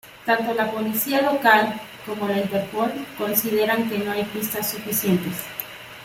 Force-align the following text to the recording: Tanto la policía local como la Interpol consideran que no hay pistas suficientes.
Tanto 0.25 0.55
la 0.55 0.71
policía 0.71 1.21
local 1.21 1.79
como 2.07 2.27
la 2.27 2.39
Interpol 2.39 2.91
consideran 3.19 3.87
que 3.87 3.99
no 3.99 4.09
hay 4.11 4.23
pistas 4.23 4.71
suficientes. 4.71 5.35